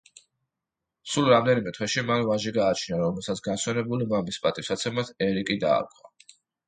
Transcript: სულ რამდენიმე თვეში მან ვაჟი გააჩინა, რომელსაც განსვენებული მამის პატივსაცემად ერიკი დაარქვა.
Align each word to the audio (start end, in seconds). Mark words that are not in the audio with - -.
სულ 1.15 1.27
რამდენიმე 1.33 1.73
თვეში 1.75 2.03
მან 2.07 2.25
ვაჟი 2.29 2.53
გააჩინა, 2.55 2.99
რომელსაც 3.03 3.43
განსვენებული 3.49 4.09
მამის 4.15 4.41
პატივსაცემად 4.47 5.13
ერიკი 5.27 5.59
დაარქვა. 5.67 6.15